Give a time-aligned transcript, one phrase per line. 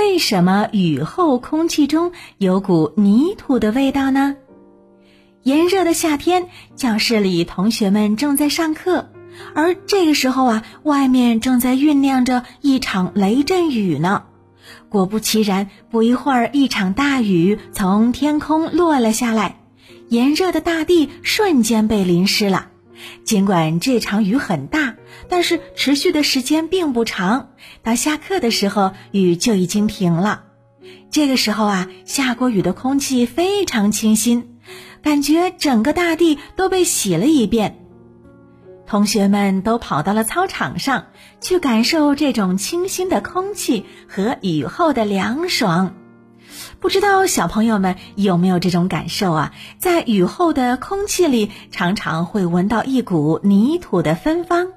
[0.00, 4.34] 为什么雨后空气中有股泥土的味道呢？
[5.42, 9.10] 炎热的夏天，教室里同学们正在上课，
[9.54, 14.22] 而这个时候啊，外面正在酝酿着一场雷阵雨呢。
[14.88, 19.60] 果不其然，不一会儿，一场大雨从天空落了下来，
[20.08, 22.68] 炎热的大地瞬间被淋湿了。
[23.24, 24.94] 尽管这场雨很大，
[25.28, 27.50] 但是持续的时间并不长。
[27.82, 30.44] 到下课的时候，雨就已经停了。
[31.10, 34.56] 这个时候啊，下过雨的空气非常清新，
[35.02, 37.76] 感觉整个大地都被洗了一遍。
[38.86, 41.06] 同学们都跑到了操场上，
[41.40, 45.94] 去感受这种清新的空气和雨后的凉爽。
[46.80, 49.54] 不知道小朋友们有没有这种感受啊？
[49.78, 54.68] 在雨后的空气里，常常会闻到一股泥土的芬芳。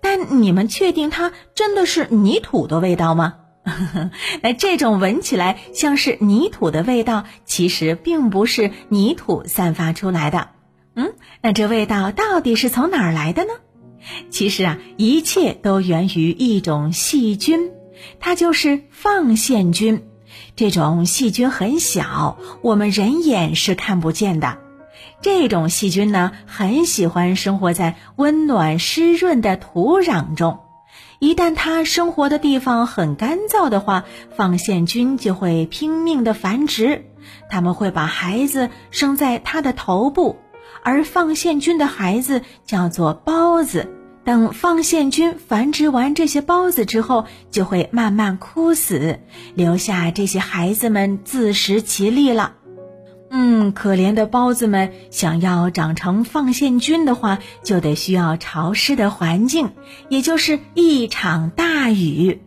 [0.00, 3.34] 但你们确定它真的是泥土的味道吗？
[4.42, 10.50] 那这种闻起来像是泥土的味道，其实并不是泥土散发出来的。
[10.94, 13.50] 嗯，那这味道到底是从哪儿来的呢？
[14.30, 17.72] 其实啊，一切都源于一种细菌，
[18.20, 20.04] 它就是放线菌。
[20.56, 24.56] 这种细菌很小，我们人眼是看不见的。
[25.20, 30.60] 这种细菌呢，很喜欢生活在温暖湿润的土壤中。
[31.18, 37.04] 一旦它生活的地方很干燥的话，放线菌就会拼命的繁殖。
[37.50, 40.36] 它们会把孩子生在它的头部，
[40.82, 43.92] 而放线菌的孩子叫做孢子。
[44.26, 49.20] 等放线菌繁殖完这些孢子之后，就会慢慢枯死，
[49.54, 52.54] 留下这些孩子们自食其力了。
[53.30, 59.70] 嗯，可怜的孢子们，想要长成放线菌的话，就得需要潮湿的环境，
[60.08, 62.42] 也就是一场大雨。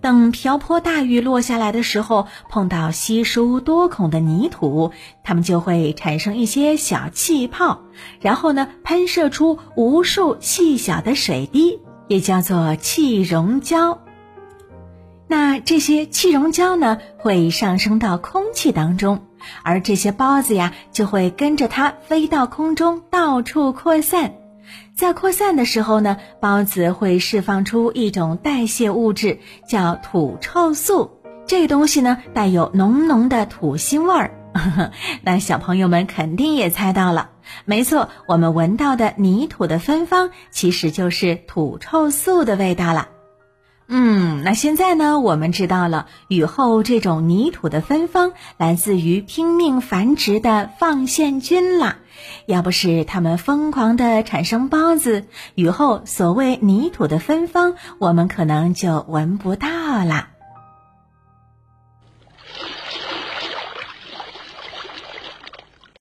[0.00, 7.82] 等瓢泼大雨落下来的时候，碰到稀疏多孔的泥土，它们就会产生一些小气泡，
[8.20, 14.00] 然后呢，喷射出无数细小的水滴，也叫做气溶胶。
[15.26, 19.26] 那这些气溶胶呢，会上升到空气当中，
[19.62, 24.39] 而这些孢子呀，就会跟着它飞到空中，到处扩散。
[24.94, 29.38] 在扩散的时候呢，孢子会释放出一种代谢物质，
[29.68, 31.10] 叫土臭素。
[31.46, 34.36] 这东西呢，带有浓浓的土腥味儿。
[35.22, 37.30] 那小朋友们肯定也猜到了，
[37.64, 43.08] 没错，我们闻到的泥土的芬芳，其实就是土臭素的味道了。
[43.92, 45.18] 嗯，那现在呢？
[45.18, 51.96] 我们知道了，雨后这种泥土的芬芳来自于拼命繁殖的放线菌啦。
[52.46, 55.24] 要不是它们疯狂地产生孢子，
[55.56, 60.28] 雨后所谓泥土的芬芳，我们可能就闻不到啦。